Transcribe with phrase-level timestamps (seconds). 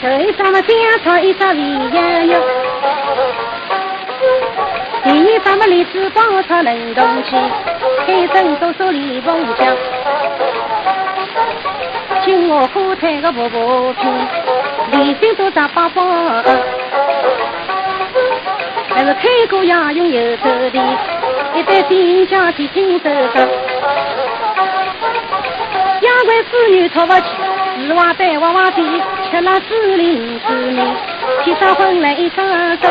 [0.00, 0.68] 头上么香
[1.02, 1.58] 草一烧味
[1.92, 2.42] 洋洋。
[5.02, 7.30] 第二把么荔枝包炒冷冻鸡，
[8.06, 9.74] 海参多少里凤香。
[12.24, 14.00] 金鹅火腿个薄薄皮，
[14.98, 16.02] 里心多炸八宝。
[18.94, 20.78] 那个开锅要用油走的，
[21.54, 23.48] 一袋新疆的金手上。
[26.02, 27.22] 养官子女出不去，
[27.76, 28.82] 四娃带娃娃的，
[29.30, 30.86] 吃了四零四年，
[31.44, 32.46] 天上昏来一双
[32.78, 32.88] 手。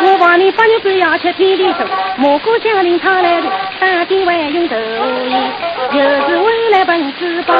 [0.00, 1.84] 我望你八月半要吃天地粥，
[2.16, 5.52] 蘑菇酱淋汤来的，打点外用豆盐，
[5.92, 7.56] 又是为来本子帮。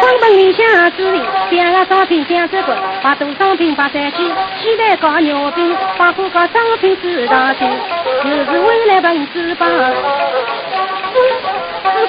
[0.00, 1.20] 本本里向子里，
[1.50, 4.32] 两个商品讲这个，把多商品把三斤，
[4.62, 7.68] 鸡蛋搞牛饼，把火搞商品四大斤，
[8.24, 9.68] 又是为来本子帮。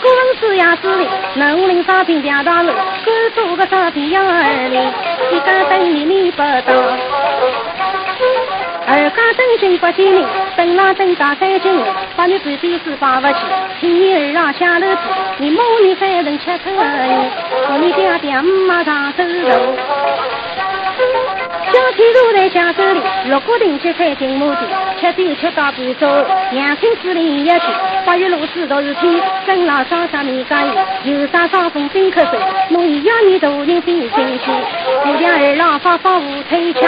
[0.02, 2.72] 古文字呀子里，农林商品两大类，
[3.06, 4.76] 各做个商品样儿里，
[5.36, 6.74] 一家等你你不到。
[8.88, 10.24] 二家等金不见人，
[10.56, 11.84] 等郎等到三斤肉，
[12.16, 13.36] 把你半辈子发不起。
[13.80, 15.02] 听你二郎下楼梯，
[15.38, 17.32] 你母女三人吃口盐，
[17.68, 19.76] 和你爹爹妈上走路。
[21.76, 24.62] 小天如在下手里，六个顶七彩金马的，
[24.98, 27.66] 吃酒吃到半昼，娘亲司令一去，
[28.06, 30.72] 八月六四都是天，生老上上面加油，
[31.04, 32.38] 有啥伤风冰咳嗽，
[32.70, 34.52] 弄一样你大人心心去，
[35.04, 36.82] 姑娘儿郎发发无推枪。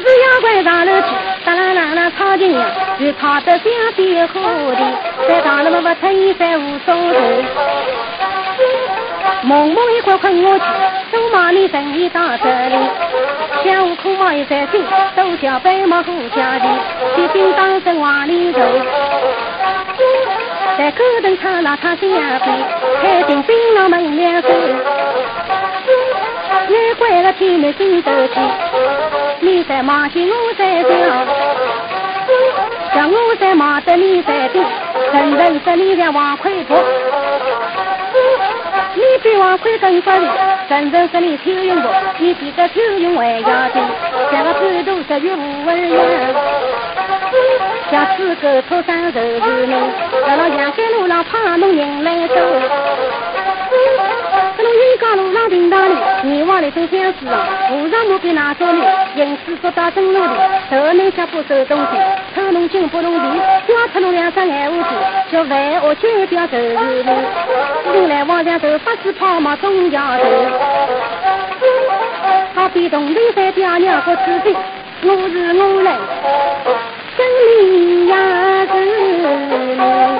[0.00, 1.08] 是妖怪上楼去，
[1.44, 2.66] 哒啦啦啦唱情呀，
[3.00, 4.40] 就唱得像点火
[4.76, 7.44] 的，在大路么不成衣衫无所谓。
[9.42, 10.64] 蒙蒙一块困我去，
[11.12, 12.76] 都骂你生意到这里。
[13.64, 14.84] 下午苦忙一三斤，
[15.16, 16.66] 都叫白马虎家的，
[17.16, 18.60] 一兵当身往里走。
[20.76, 22.44] 在沟头唱那唱新娘子，
[23.02, 24.48] 开进槟榔门两手。
[26.70, 28.40] 难怪个天没心斗气，
[29.40, 31.26] 你在忙些我在想，
[32.94, 34.62] 像我在忙得你在听，
[35.12, 36.76] 人人说你像王魁婆，
[38.98, 40.28] 你比王魁更不灵，
[40.68, 41.88] 人人说你偷用不，
[42.18, 43.80] 你比个偷用还要紧，
[44.32, 45.96] 像个半途十月无儿样，
[47.92, 49.72] 像四个土山头是你，
[50.26, 52.34] 在那阳山路上怕侬人来走。
[54.56, 55.94] 这种云冈路上停当里，
[56.24, 57.46] 你往里走相思啊！
[57.70, 58.82] 路上莫比哪种里，
[59.14, 60.30] 因此走到正路里，
[60.70, 61.86] 头能下不收东西，
[62.48, 63.20] 头弄金不弄地，
[63.66, 64.88] 刮出侬两只眼乌子，
[65.30, 66.80] 叫万恶九条走路，
[67.92, 70.24] 人来往两头，发丝跑马总要走。
[72.54, 74.56] 好比东林山雕娘过自己，
[75.02, 75.98] 我是我来，
[77.18, 77.26] 真
[77.60, 78.14] 命也
[78.66, 80.17] 是。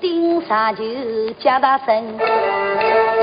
[0.00, 0.84] 顶上就
[1.38, 2.04] 叫大声，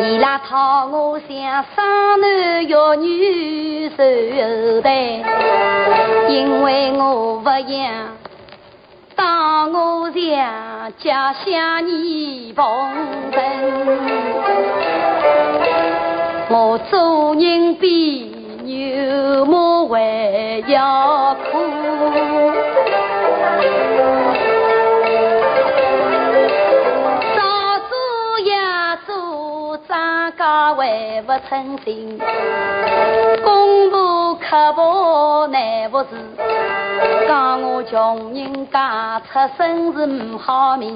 [0.02, 4.90] 伊拉讨我像生男育女受待，
[6.30, 8.18] 因为我不养，
[9.16, 12.66] 当我像家乡泥棚
[13.32, 13.42] 人，
[16.50, 21.36] 我做人比牛马还要
[31.32, 32.20] 不称心，
[33.42, 36.08] 公婆刻薄难服侍，
[37.26, 40.94] 讲我穷人家出身是唔好命，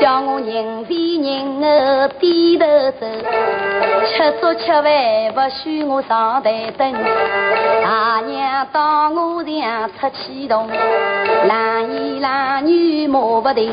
[0.00, 2.66] 叫我人前人后低头
[2.98, 3.06] 走，
[4.08, 4.82] 吃粥吃饭
[5.32, 6.92] 不许我上台灯，
[7.84, 10.68] 大娘当我像出气筒，
[11.46, 13.72] 男言男语骂不停，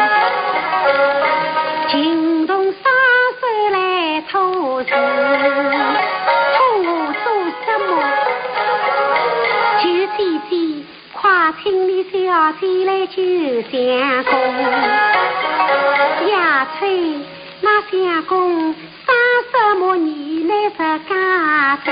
[12.51, 13.15] 你小姐来酒
[13.71, 14.33] 相公，
[16.27, 16.81] 呀吹
[17.61, 18.75] 那相公
[19.05, 19.15] 三
[19.51, 20.75] 什么年来是
[21.07, 21.11] 家
[21.85, 21.87] 珍？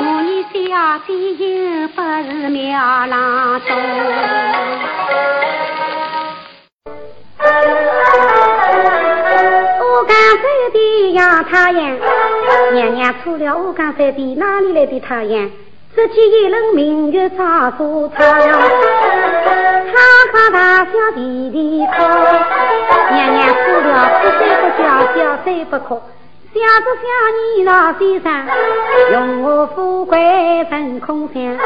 [0.00, 0.58] 我你小
[1.06, 1.44] 姐又
[1.88, 2.66] 不是庙
[3.06, 3.68] 郎中。
[11.12, 11.96] 阳太阳，
[12.74, 15.50] 娘娘出了乌江山的哪里来的太阳？
[15.98, 18.54] 只见一轮明月照苏窗，哈
[20.32, 21.92] 哈大笑地地哭。
[23.12, 23.90] 娘娘出了
[24.22, 24.84] 不醉不笑，
[25.16, 26.00] 小醉不哭。
[26.54, 27.04] 想着想
[27.34, 28.30] 你老先生，
[29.10, 30.16] 用我富贵
[30.70, 31.64] 成空想，可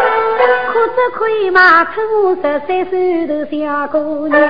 [0.89, 4.41] 只可以骂出我十三岁的小姑娘。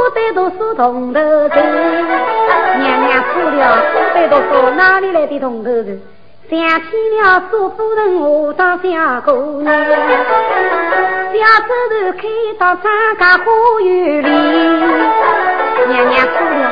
[0.00, 2.06] 我在读书铜头人，
[2.80, 6.00] 娘娘哭了，我在读书哪里来的铜头人？
[6.52, 6.86] 想起
[7.18, 9.88] 了苏夫人，我当小姑娘，小
[11.62, 12.28] 枝头开
[12.58, 13.44] 到张家花
[13.80, 14.28] 园里，
[15.88, 16.62] 娘娘哭了。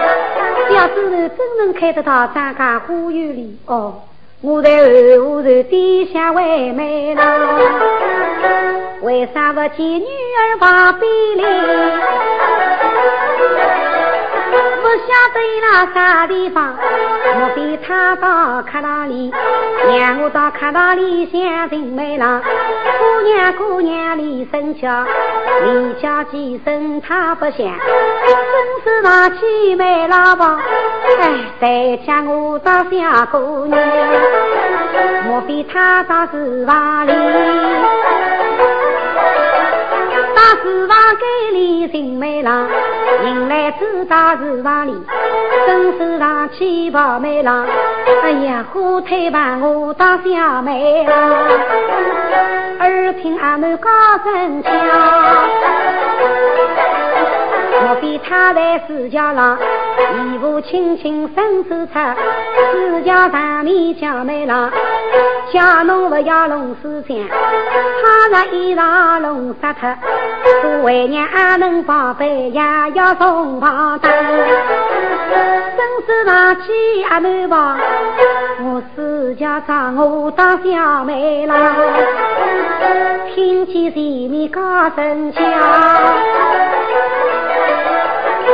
[0.68, 3.94] 小枝头真能开得到张家花园里哦，
[4.42, 4.84] 我在后
[5.24, 7.22] 屋头底下为美了，
[9.00, 12.79] 为啥不见女儿旁边来？
[14.90, 16.74] 不晓得那啥地方，
[17.36, 19.32] 莫非他到客堂里，
[19.86, 22.42] 让我到客堂里相亲美郎。
[22.42, 24.88] 姑娘姑娘李生巧，
[25.64, 27.68] 李家几声他不响，真
[28.82, 30.58] 是那凄美老婆。
[31.20, 33.80] 哎，再叫我到小姑娘，
[35.28, 37.12] 莫非他到厨房里？
[40.34, 42.68] 到厨房给李新美郎。
[43.24, 44.94] 迎来自大厨房里，
[45.66, 47.66] 伸手上去抱美郎。
[48.22, 51.18] 哎呀，火腿棒我当小妹郎，
[52.78, 53.90] 耳听阿妹高
[54.24, 54.70] 声叫，
[57.90, 59.58] 莫非他在石桥上，
[60.14, 61.98] 一步轻轻伸手出，
[62.70, 64.70] 石桥上面叫美郎，
[65.52, 69.92] 叫侬不要弄思想，他那衣裳弄湿脱。
[70.62, 75.76] 做为娘阿能宝贝呀，要送房灯，伸
[76.06, 76.62] 手拿起
[77.10, 77.76] 阿妹吧，
[78.62, 81.58] 我私家长我当小妹郎，
[83.34, 84.60] 听见前面高
[84.90, 85.40] 声叫。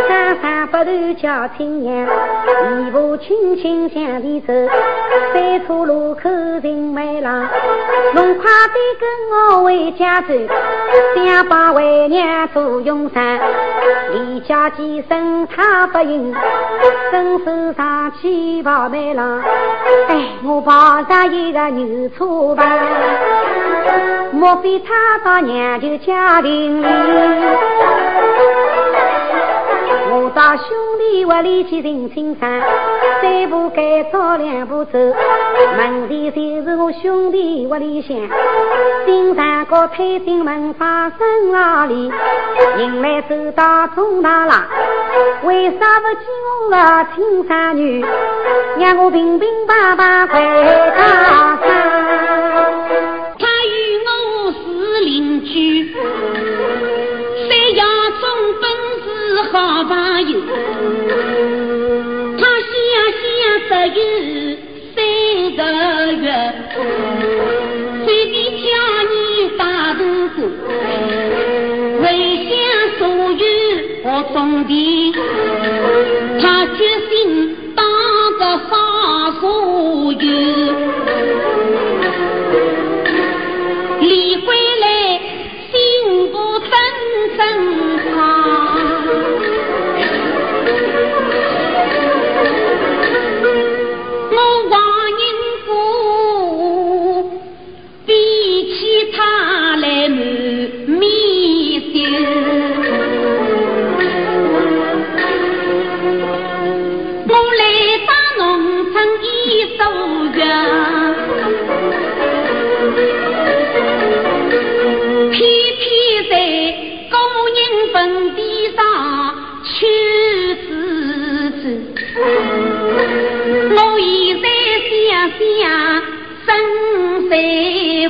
[0.08, 4.52] 山上不断叫亲娘，一步轻轻向前走，
[5.32, 6.20] 三岔路口
[6.62, 7.48] 寻梅郎，
[8.14, 10.28] 侬快点跟我回家走，
[11.16, 13.40] 想把为娘做永生。
[14.12, 16.34] 李家几声他不应，
[17.10, 19.40] 伸手上去抱梅郎，
[20.08, 22.68] 哎，我抱上一个牛车房，
[24.32, 26.86] 莫非他到娘舅家庭里？
[30.36, 30.66] 到兄
[30.98, 32.62] 弟屋里去寻亲生，
[33.22, 34.98] 三步该走两步走，
[35.78, 38.14] 门前就是我兄弟屋里向，
[39.06, 42.12] 新上个推进门房生老里，
[42.76, 44.62] 迎来走到中大郎，
[45.44, 48.04] 为啥不见我个亲生女，
[48.78, 50.38] 让我平平白白回
[50.98, 51.85] 家乡？
[74.08, 75.12] 我种地，
[76.40, 77.84] 他决心当
[78.38, 78.76] 个杀
[79.40, 79.95] 手。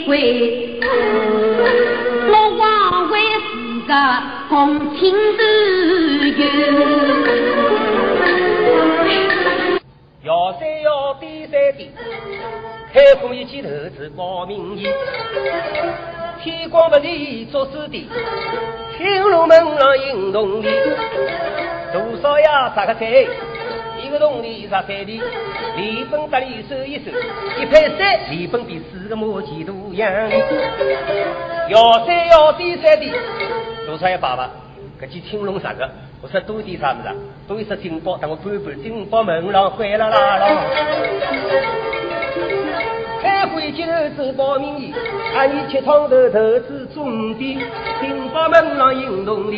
[0.07, 0.79] 回，
[2.29, 3.19] 我枉为
[3.51, 3.53] 自
[3.89, 3.93] 个
[4.49, 5.41] 共情队
[6.31, 6.41] 友。
[10.23, 11.91] 要三要低三低，
[12.93, 14.87] 开户一记头是报名义，
[16.43, 18.09] 天光不离做子弟，
[18.97, 20.69] 青龙门上迎铜里，
[21.93, 23.27] 多少呀啥个菜？
[24.07, 25.21] 一个铜里啥菜里？
[25.77, 27.11] 李本得里手一手，
[27.61, 30.09] 一拍三，李本比四个磨叽都样。
[31.69, 33.07] 要三要低三的，
[33.85, 34.49] 多少呀爸爸？
[35.01, 35.91] 搿记青龙啥个？
[36.23, 37.15] 我说多点啥子啊？
[37.49, 40.49] 多一说金宝，等我搬搬金宝门上坏了啦啦。
[43.21, 43.85] 开会接
[44.17, 44.95] 走报名的，
[45.35, 47.59] 俺你吃汤头投资种地，
[48.01, 49.57] 金宝门上引动的，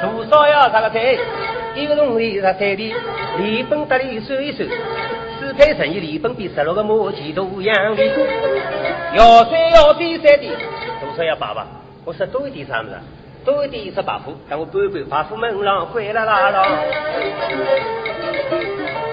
[0.00, 1.18] 多少要啥个菜？
[1.76, 2.94] 一个铜里啥菜的？
[3.38, 4.66] 离本得里算一算，
[5.38, 8.02] 四配生意离本比十六个磨叽都一样的。
[9.14, 10.48] 要三要比三的，
[11.00, 11.66] 多少要爸爸？
[12.04, 12.88] 我说多一点啥子？
[13.44, 16.66] 多一点十八户，但我搬搬八户门上坏了啦啦。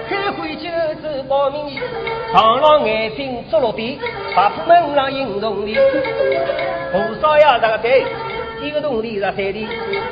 [0.08, 0.68] 开会就
[1.02, 1.82] 走报名的，
[2.32, 3.98] 长廊眼睛捉落地，
[4.34, 5.74] 八户门上引动的。
[6.92, 7.58] 多少呀？
[7.60, 8.04] 这个菜，
[8.64, 9.68] 一个铜里十三的，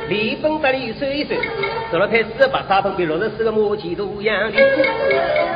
[0.08, 1.40] 离本得里算一算，
[1.90, 4.58] 十六块四十八，三分比六十四个磨叽都样的。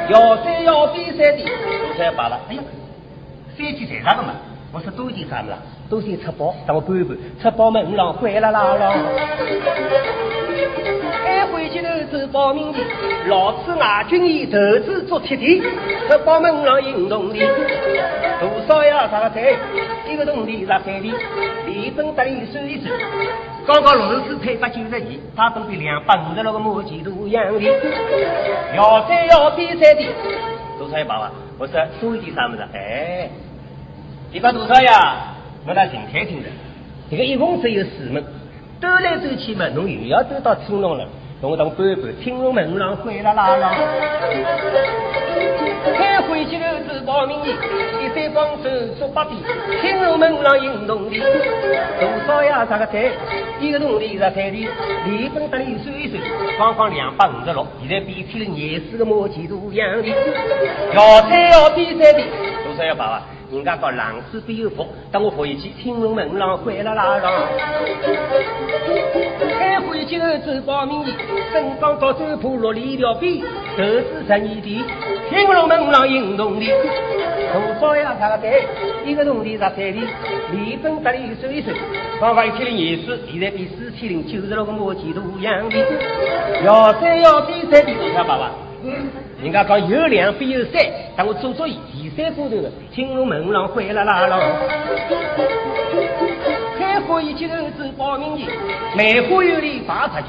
[0.08, 2.40] 要三要比三的，多少要罢了？
[2.48, 2.62] 哎呀，
[3.56, 4.32] 三句在啥个嘛？
[4.72, 5.58] 我说多一点啥子啊？
[5.90, 8.94] 都是吃饱，等我搬一搬，吃饱门上坏了啦啦。
[11.24, 12.78] 开会去头走报名的，
[13.28, 15.60] 老子外军医投资做铁地，
[16.08, 17.38] 吃饱门上运动的，
[18.40, 19.54] 多少呀啥个菜？
[20.08, 21.14] 一个铜的十三的，
[21.66, 22.92] 离本得里算一算，
[23.66, 25.00] 刚刚六十四配八九十二，
[25.34, 27.60] 他本比两百五十六个磨叽都一样的。
[28.76, 30.06] 要三要比三的，
[30.78, 31.32] 多少呀爸爸？
[31.58, 32.62] 我说多一点啥么子？
[32.72, 33.28] 哎。
[34.32, 35.34] 一百多少呀？
[35.66, 36.48] 我那心开听的，
[37.10, 38.22] 这个一共只有四门，
[38.80, 41.06] 兜来兜去嘛，侬又要兜到青龙了，
[41.40, 43.75] 我当搬搬青龙门上灰啦啦啦。
[45.95, 49.37] 开会去了是报名的，一三帮手做八点，
[49.81, 51.19] 青龙门上运动的，
[52.00, 52.66] 多少呀？
[52.69, 53.11] 啥个菜？
[53.61, 54.69] 一个铜的十三的，
[55.07, 56.23] 离本得里算一算，
[56.59, 60.09] 刚刚两百五十六，现在比起了廿四个毛钱都一样的，
[60.95, 62.23] 要菜要比赛的，
[62.64, 62.95] 多少呀？
[62.97, 63.23] 爸爸？
[63.52, 67.48] 人家讲浪子必有福，等我回去听闻门上坏了啦啦。
[69.58, 71.12] 开会就走报名的，
[71.52, 73.38] 身装到走铺落里条边，
[73.76, 74.84] 投资十二地，
[75.30, 76.66] 听闻门上运动的，
[77.52, 78.16] 多少呀？
[78.18, 78.64] 他个队
[79.04, 80.00] 一个铜的十三的，
[80.52, 81.70] 离本得里收一收，
[82.20, 85.76] 刚刚一千零二十，现在比四千零九十六个磨叽都一样的，
[86.64, 88.50] 要三要比三的，晓得爸爸？
[89.42, 90.84] 人家讲有两必有三，
[91.16, 94.38] 但我做做第三步头的，青龙门上坏了啦啦。
[96.78, 98.50] 开花一节头子报名的，
[98.96, 100.28] 梅花有里八十九，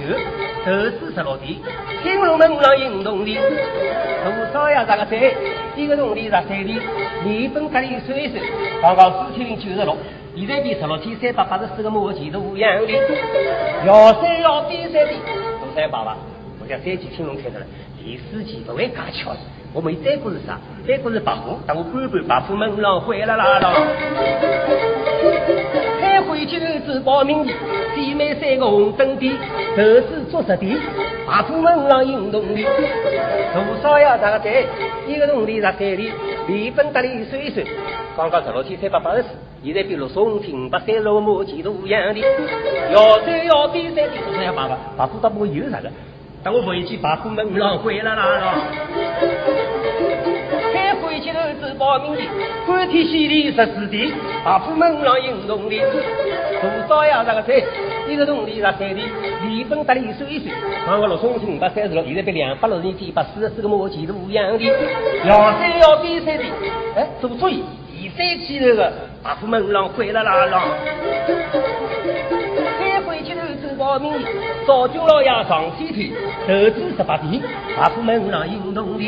[0.66, 1.62] 投资十六地，
[2.04, 4.84] 青龙门上运动的，多少呀？
[4.86, 5.34] 这个菜，
[5.78, 6.82] 一个铜的十三的，
[7.24, 8.44] 离本得里算一算，
[8.82, 9.96] 刚刚四千零九十六，
[10.36, 12.92] 现在比十六千三百八十四个亩地都一样的，
[13.86, 15.14] 要三要比三的，
[15.74, 16.18] 多少爸爸？
[16.62, 17.66] 我讲三季青龙开出来。
[17.98, 19.40] 第四季不会嘎巧的，
[19.74, 20.58] 我们再过是啥？
[20.88, 23.74] 再过是白虎，但我搬搬白虎门上坏了啦啦。
[26.00, 27.54] 开会去头子报名的，
[27.96, 29.30] 姐妹三个红灯的，
[29.76, 30.76] 投资做实地，
[31.28, 32.64] 白虎门上运动的，
[33.54, 34.18] 多少呀？
[34.18, 34.66] 这个在
[35.06, 36.12] 一个铜的十三的，
[36.48, 37.66] 离本得里算一算，
[38.16, 39.30] 刚刚十六千三百八十四，
[39.64, 42.22] 现在比六十五千五百三十五亩几都一样的，
[42.94, 44.54] 要三要比三的，多少呀？
[44.56, 45.90] 爸爸，白虎到不有啥个？
[46.48, 48.54] 等我回去把虎门上回了啦啦！
[50.74, 52.22] 开会去头走报名的，
[52.66, 54.14] 欢天喜地十四地，
[54.46, 55.78] 把虎门上运动的，
[56.88, 57.22] 多少呀？
[57.28, 57.62] 这个菜，
[58.08, 59.02] 一个铜的十三的，
[59.44, 64.64] 离本得里算一算，刚刚六千五百三十六，现在比两百六十一百四十四个磨叽都一样的，
[65.26, 66.46] 要三要比三的，
[66.96, 67.62] 哎，做注意，
[67.92, 70.64] 第三期头的把虎门上回了啦啦！
[73.78, 74.20] 报名的，
[74.66, 76.10] 赵军老爷上西天。
[76.48, 77.42] 投资十八地，
[77.78, 79.04] 大户门上运动的，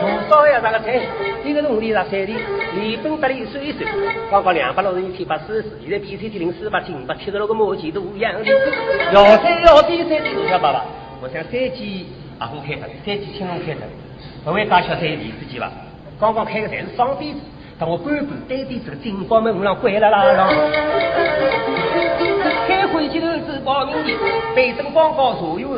[0.00, 0.60] 多少呀？
[0.62, 1.00] 这个菜，
[1.44, 2.32] 一个铜的十三的，
[2.76, 3.90] 离本得里算一算，
[4.30, 8.44] 刚刚两百六十一天八四十四，现在比三千零四百千五百七十六个磨叽都一样的。
[9.12, 10.84] 要三要三三的，小爸爸，
[11.20, 12.06] 我想三季
[12.38, 13.80] 大户开的，三季青龙开的，
[14.44, 15.72] 不会搞小三地司机吧？
[16.20, 17.40] 刚刚开的全是双底子，
[17.78, 20.48] 等我搬搬单底子，金宝门上关了啦啦。
[22.88, 24.12] 开会去头是报名的，
[24.54, 25.68] 北镇广告所有。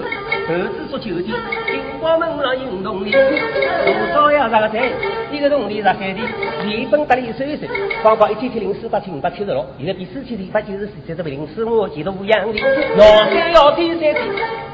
[0.47, 1.37] 投资做酒店，
[1.67, 4.89] 金宝门上运动里，多少呀十个菜，
[5.33, 6.17] 一个铜钿十三钿，
[6.65, 7.67] 连本带利收一收，
[8.03, 12.59] 光光一天天零四八七五百七十六，现在比四千天一百九十四才这个零四五几多五样的，
[12.97, 14.21] 要三要三三的，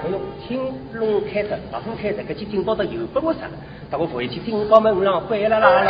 [0.05, 0.61] 哎呦，青
[0.93, 3.53] 龙开着，大风开着，搿去金宝的又不我杀了，
[3.91, 5.71] 但我回去金宝门上回来啦。
[5.71, 5.85] 啦，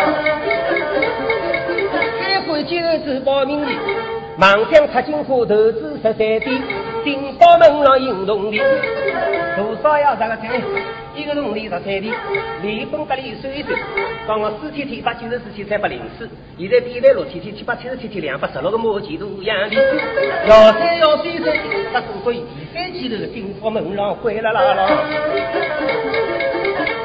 [2.21, 3.67] 开会就自报名的。
[4.39, 6.43] 妄想出金花投资十三点，
[7.03, 8.59] 金宝门上运动的，
[9.57, 10.61] 多少要十个钱，
[11.15, 12.13] 一个铜钿十三钿，
[12.61, 13.75] 连本带利算一算，
[14.29, 16.29] 刚刚四千天八九十四千三百零四，
[16.59, 19.75] 现在比来六千天七百七十七千两百十六个毛钱都一样的，
[20.47, 21.57] 要三要三三，
[21.95, 24.87] 那所以第三季头的金宝门上灰啦啦啦。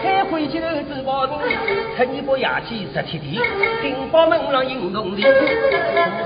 [0.04, 1.38] 开会前头只报名，
[2.02, 3.40] 吃你把牙签十七天，
[3.84, 5.22] 金宝门上运动的，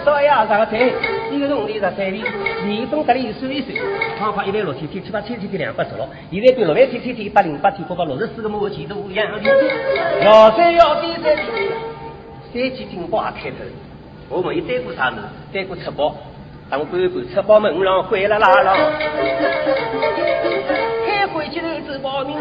[0.06, 0.90] 多少呀十个菜，
[1.32, 2.24] 一个铜钿十三钿，
[2.66, 3.76] 年份得里算一算，
[4.18, 9.42] 方法一万六千天，七八千天两百十六，现在比六万千天天一百零八天，不过六十四个毛钱都一样的，
[10.24, 13.58] 要三要三三，三季金宝也开头，
[14.30, 15.18] 我问伊带过啥子？
[15.52, 16.16] 带过吃包，
[16.70, 18.76] 当官官吃包门上灰啦啦啦。
[21.34, 22.38] 回去头只报名，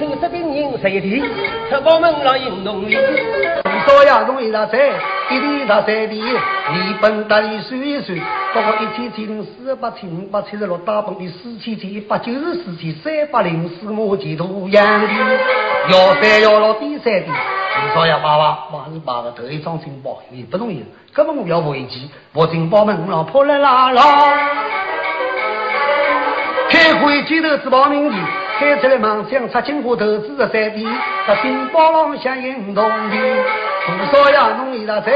[0.00, 1.22] 抽十病人十一天，
[1.70, 2.96] 吃饱门上运动里。
[3.86, 4.24] 多少呀？
[4.26, 4.78] 容易拿在
[5.30, 8.18] 一里十三里，连本带利算一算，
[8.54, 15.06] 包括一千七零四八千五百七十六，大本的四千七一百九十四千三百零四亩地土样的，
[15.90, 17.28] 幺三幺六第三的。
[17.94, 18.12] 多少爷？
[18.18, 24.02] 爸爸，八十八个头一张金宝，也不容易，根本我要回去，我金宝门老婆来拉拉。
[26.70, 28.16] 开会街头是报名的，
[28.58, 30.84] 开出来梦想出金花投资的三点，
[31.26, 33.16] 在金宝廊下运动的，
[34.10, 34.54] 多少爷？
[34.56, 35.12] 弄一大在，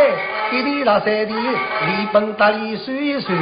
[0.52, 3.36] 一地那三地，连本带利算一算，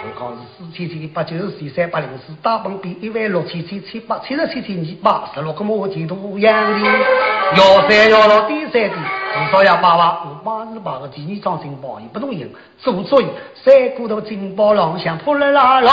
[0.00, 6.78] 我讲是四千七百九十四三百零四，大本比一万六千七七百七十七千二八十六个毛钱都一样的，
[7.56, 9.74] 幺三幺六第三的，至少呀？
[9.82, 13.28] 爸爸，我八十八个第二张金宝也不能赢，做作业
[13.64, 15.92] 三骨头金宝廊下破了啦啦。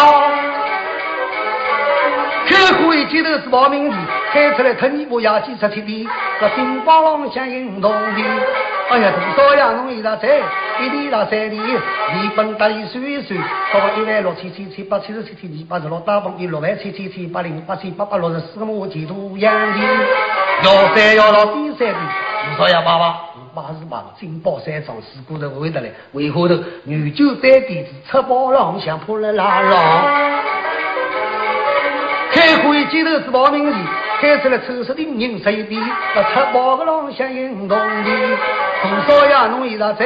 [2.47, 3.97] 开会街头是报名的，
[4.31, 6.07] 开出来特尼不要几十七的，
[6.39, 8.21] 这金宝廊像运动的。
[8.88, 9.72] 哎呀，多少呀？
[9.72, 10.27] 弄一大在，
[10.80, 13.40] 一里那三里，一本大利算一算，
[13.74, 19.79] 到一万六千七七百七十七千二百十六，大本的六万七千七百零八千八百六十四个毛钱都样的。
[20.64, 22.00] 幺三幺六第三的，
[22.57, 22.81] 多少呀？
[22.86, 23.16] 爸爸，
[23.55, 30.03] 八十八个金宝山庄事故的回得来，为后头女酒在底子，吃饱了想破了拉拉。
[32.31, 33.77] 开会街头是报名的，
[34.22, 35.81] 开出来抽十的人十一点，
[36.14, 38.38] 那吃饱个浪向运动的，
[39.07, 39.48] 多少呀？
[39.48, 40.05] 弄一大在，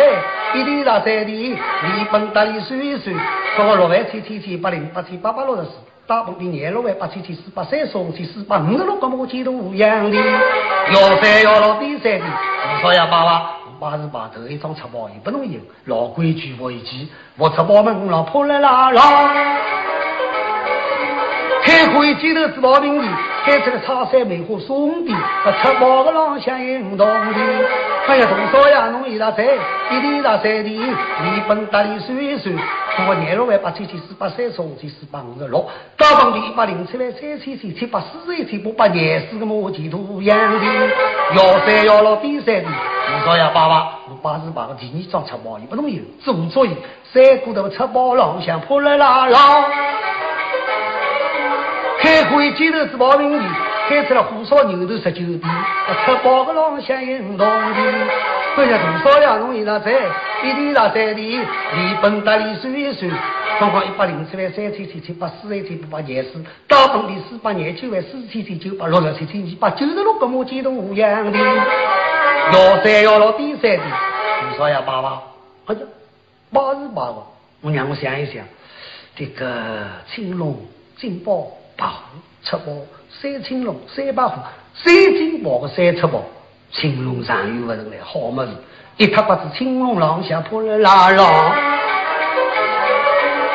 [0.53, 3.15] 一点那三点，连本带利算一算，
[3.57, 5.71] 到六万七千七百零八千八百六十四，
[6.07, 12.25] 大本的廿六万八千七四百三十五千四百五十六个毛钱都一样的，幺三幺六第三的，
[12.81, 13.05] 多少呀？
[13.07, 19.31] 爸爸，八十八头一张吃饱也不能赢，老规矩为基，我吃饱门老破来啦啦。
[21.63, 23.07] 开会街头是报名的，
[23.45, 25.11] 开出来茶山梅花送的，
[25.61, 27.88] 吃饱个浪向运动的。
[28.09, 32.55] 哎呀，多少爷，侬一大在，一里大三的，你本带利算一算，
[33.07, 35.63] 我廿六万八千七四百三十五千四百五十六，
[35.95, 40.65] 大房的一百零七万三千七七百四十一千八百廿四个毛钱都一样的。
[41.35, 42.69] 幺三幺六第三的，
[43.23, 43.43] 多少爷？
[43.53, 46.75] 爸爸，我八十八个第二张吃饱也不容易，做作业，
[47.13, 49.39] 三骨头吃饱浪向破了啦啦。
[52.01, 53.43] 开会街头是报名的，
[53.89, 55.41] 开出了火烧牛头十九点，
[56.05, 58.07] 吃饱个浪向运动的，
[58.55, 59.37] 这下多少呀？
[59.37, 59.91] 弄一大在，
[60.43, 63.11] 一点那三点，连本带利算一算，
[63.57, 71.39] 总共一百零七万三千七七百四十一千八百廿四，大本的四百廿九万四千七九百六十七千二百九十六个毛钱都一样的，
[72.53, 73.83] 幺三幺六第三的，
[74.55, 74.83] 多少呀？
[74.85, 75.23] 爸爸，
[75.65, 75.77] 好像
[76.53, 77.23] 八十八个，
[77.61, 78.45] 我让我想一想，
[79.15, 80.55] 这个青龙
[80.95, 81.47] 金宝。
[81.79, 82.01] 八虎
[82.43, 82.73] 七宝
[83.09, 84.39] 三青龙三八虎
[84.75, 86.23] 三金宝个三七宝，
[86.71, 88.51] 青龙上有不人来好么子？
[88.97, 91.55] 一塌八子青龙浪下破了拉浪，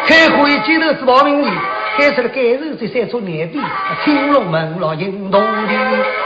[0.06, 1.50] 开会街头是报名的，
[1.96, 3.60] 开出了改日这三座年币，
[4.04, 6.23] 青龙门廊运动的。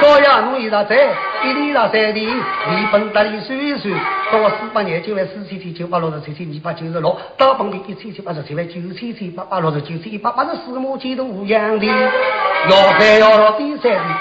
[0.00, 0.40] 多少呀？
[0.40, 0.96] 弄一大在，
[1.44, 3.92] 一里那三里，连本带利算一算，
[4.32, 14.14] 到我四百廿九万四千七九百六十七千二百九十六，大本的一千七百十七万九千七八百六十九千一百八十四个毛钱都一样的，幺三幺六第三的，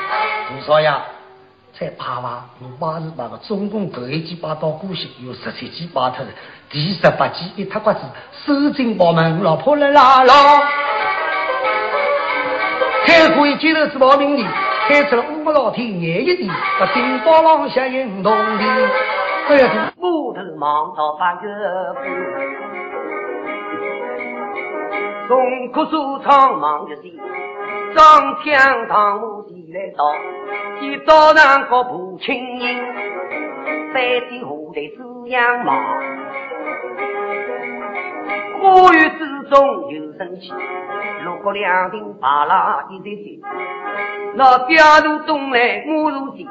[0.49, 1.01] 多少呀？
[1.73, 2.43] 才八万，
[2.79, 6.23] 八十八个，总共各一季把刀过去，有十七几把头，
[6.71, 7.99] 第十八季一塌瓜子，
[8.45, 10.33] 收进宝门，老婆来拉拉。
[13.05, 14.43] 开会接头是报名的，
[14.87, 18.39] 开出了五个老天爷一地，把金包郎相运动的，
[19.49, 21.49] 哎呀，木头忙到八月
[21.93, 22.03] 份，
[25.27, 27.11] 从棵树长忙一些，
[27.93, 30.05] 张天堂母地来到，
[30.79, 32.83] 一早上个不轻盈，
[33.91, 35.75] 三天后来滋养忙。
[38.61, 40.51] 花园之中有生气，
[41.23, 43.39] 如果两锭白蜡一对对，
[44.35, 46.47] 那爹如东来我如西，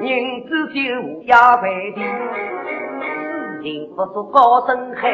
[0.00, 5.12] 人之酒压饭地，事情不说高声喊，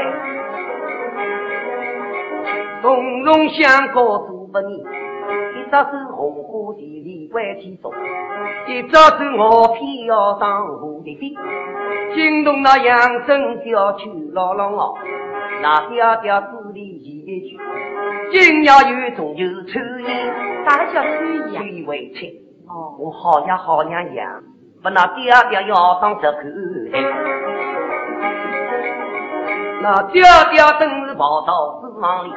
[2.82, 7.92] 从容相告做不你，一只手红花地里关天松，
[8.66, 11.34] 一只手我偏要当蝴蝶飞，
[12.14, 14.94] 惊动那杨生小区老老哦。
[15.62, 16.56] 那爹爹字
[18.30, 20.06] 今夜有中有秋意，
[20.64, 21.58] 啥个叫秋意啊？
[21.58, 22.30] 秋为亲。
[22.68, 24.42] 哦，我好呀好娘养，
[24.82, 26.38] 不那爹爹要当这口
[29.82, 32.30] 那爹爹正是跑到书房里，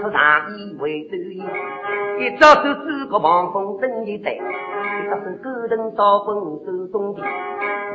[0.00, 0.20] 出上
[0.54, 1.42] 衣为周衣，
[2.20, 4.36] 一只手指个防风真一带，一
[5.02, 7.22] 只手勾灯烧粉手中的，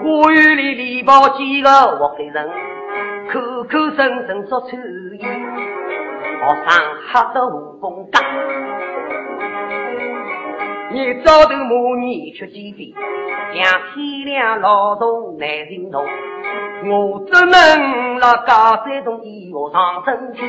[0.03, 2.49] 花园里篱笆几个活的人。
[3.31, 5.23] 口口声声说秋意，
[6.43, 6.67] 学生
[7.07, 8.21] 吓得无风干。
[10.91, 12.93] 你早头母女吃鸡飞，
[13.53, 16.05] 像天亮劳动难行动。
[16.85, 20.41] 我只能了高山中医学上身体，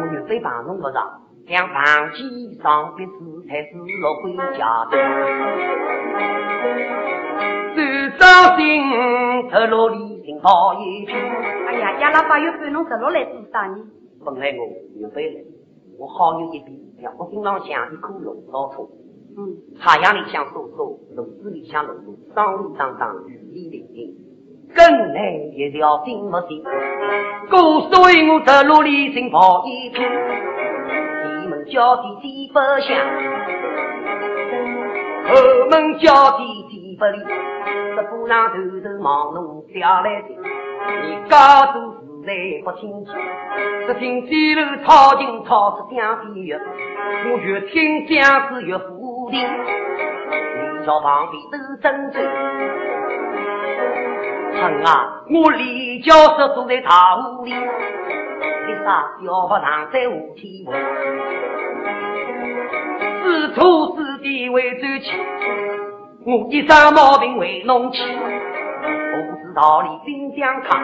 [0.00, 3.68] 我又非帮弄不上，像长期上笔字才是
[4.00, 4.96] 落回家的。
[7.74, 7.84] 最
[8.18, 10.14] 伤心，赤裸里。
[10.24, 11.14] 心好一片。
[11.68, 13.82] 哎呀，亚拉巴有半弄十六来自杀你。
[14.24, 14.66] 本来我
[15.00, 15.40] 有回来，
[15.98, 18.88] 我好有一笔，两我心上像一颗龙刀葱。
[19.36, 24.14] 嗯，太阳里像梭梭，炉子里像炉炉，上里当当，雨里淋淋，
[24.74, 26.64] 更来一条心不心。
[27.50, 30.10] 故所以我这路里心好一片，
[31.42, 32.96] 你们叫的地不响，
[35.26, 35.34] 后
[35.70, 36.38] 门叫的
[36.70, 37.22] 地不灵。
[37.96, 41.93] 这路上头头忙弄下来的，你家住
[42.24, 42.32] 实在
[42.64, 43.12] 不清楚。
[43.86, 49.36] 只听几楼吵进吵出江边月，我越听江子越浮的。
[49.36, 52.18] 李桥旁边都争执，
[54.60, 55.22] 哼啊！
[55.30, 60.78] 我李教授坐在大屋里，一啥小不常在屋天外，
[63.22, 65.12] 自土自地为周起。
[66.26, 70.80] 我一生毛病为弄起，不知道里冰箱烫，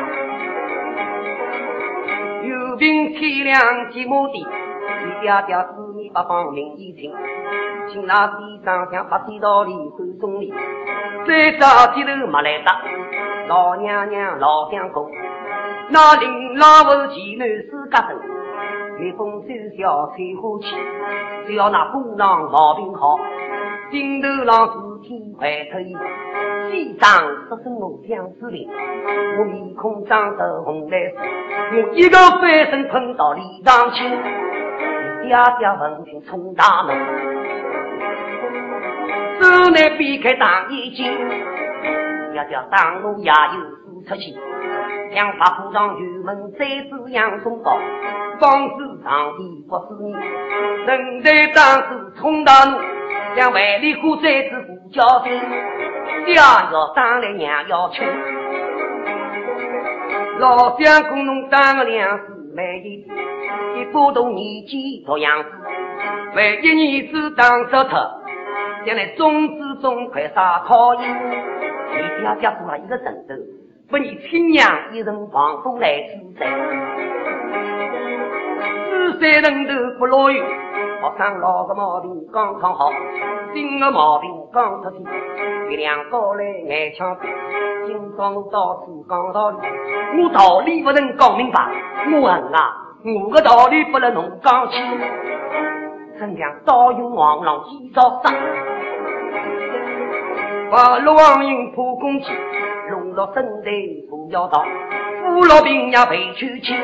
[2.81, 7.13] 有病天亮几亩地，你爹爹子女不方明一清，
[7.93, 10.51] 请那地上想把地道里换种里，
[11.27, 12.73] 再找几头没来得，
[13.49, 15.11] 老娘娘老相公，
[15.91, 18.19] 那林老妇前男四家生，
[18.99, 20.75] 蜜蜂收小吹花气，
[21.47, 23.19] 只要那姑娘毛病好，
[23.91, 24.90] 顶头浪是。
[25.03, 25.85] 天快退，
[26.71, 27.09] 西藏
[27.49, 28.69] 说声我将之灵，
[29.39, 30.99] 我面孔长得红来
[31.73, 34.09] 我一个翻身碰到李当清，
[35.23, 36.97] 爹爹闻听冲大门，
[39.41, 41.05] 手内避开大眼睛，
[42.33, 44.35] 爹爹当我也有事出去，
[45.15, 47.79] 想把铺上油门再子杨松高，
[48.39, 50.13] 方知上帝不是你，
[50.87, 52.79] 人在当时冲大怒，
[53.37, 54.70] 像万里虎再子。
[54.93, 55.31] 叫声
[56.27, 58.05] 爹要当来娘要亲，
[60.41, 62.25] 老相公侬当个粮食
[62.57, 63.07] 卖一，
[63.77, 65.49] 一把头年纪做样子，
[66.35, 68.23] 万一儿子当着特，
[68.85, 71.09] 将来种子种快杀考验。
[71.93, 73.35] 你爹爹做了一个枕头，
[73.91, 76.49] 不你亲娘一人防风来支撑，
[78.89, 80.43] 四三人头不落雨。
[81.01, 82.91] 学生老个毛病刚刚好，
[83.55, 85.05] 新的毛病刚出现。
[85.71, 87.27] 月亮高来眼腔闭，
[87.87, 89.57] 今朝我到处讲道理，
[90.23, 91.59] 我道理不能讲明白。
[92.13, 94.79] 我恨啊，我的道理不能侬讲清。
[96.19, 98.31] 真像刀用黄狼几招杀，
[100.71, 102.27] 把六王银破公鸡，
[102.91, 103.71] 龙落身带
[104.11, 104.63] 不要刀，
[105.25, 106.77] 虎落平也被去亲。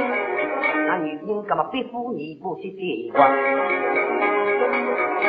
[0.87, 3.21] 那女人干嘛逼夫你不去结婚？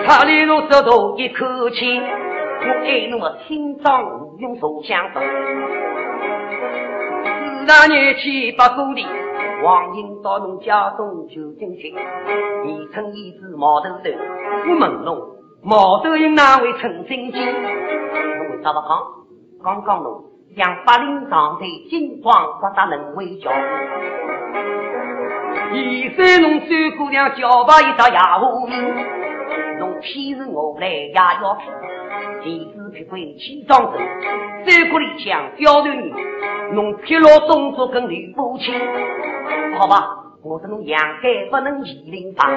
[0.06, 4.04] 查理路这头一口气，我爱侬个心脏
[4.40, 5.24] 用手相分。
[7.60, 9.06] 四大年纪不过的，
[9.64, 11.94] 王英到侬家中求进去，
[12.64, 14.10] 你称一只毛头头，
[14.70, 15.18] 我问侬，
[15.64, 17.42] 毛头英哪位陈金金？
[17.42, 18.90] 侬为啥不讲？
[19.64, 20.24] 刚刚侬
[20.56, 23.52] 将八岭上的金光不大能为叫。
[25.74, 28.96] 一三侬三姑娘叫把一道哑话名，
[29.80, 31.66] 侬偏是我来压腰皮。
[32.44, 33.92] 前子劈鬼七张手，
[34.66, 36.14] 三国里枪刁头女，
[36.74, 38.74] 侬劈落动作跟吕布亲，
[39.78, 40.08] 好吧，
[40.44, 42.50] 我是侬杨改不能麒麟法，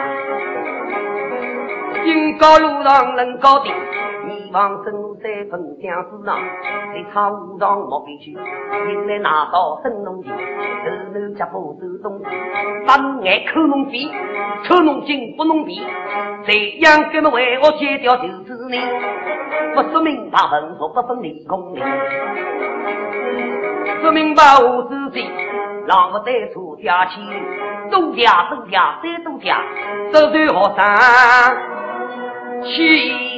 [2.05, 3.73] 金高路上能高顶。
[4.29, 6.37] 一往深三分江之上，
[6.93, 8.33] 在草上莫边去。
[8.33, 10.39] 迎来拿刀生龙剑，头
[11.13, 12.25] 头脚步走东西，
[12.87, 14.11] 把眼抠弄鼻，
[14.65, 15.83] 抽弄筋不弄皮。
[16.47, 18.35] 这样给么为我解掉就是
[18.71, 18.81] 你，
[19.75, 21.85] 不说明白文说不分理功名，
[24.01, 25.29] 说明白我自己，
[25.87, 27.21] 让我带出家去，
[27.91, 29.63] 东家东家再东家，
[30.13, 30.73] 这对学生
[32.65, 33.29] 去。